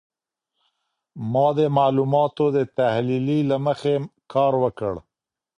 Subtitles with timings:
[1.31, 3.95] ما د معلوماتو د تحلیلې له مخي
[4.33, 4.93] کار وکړ.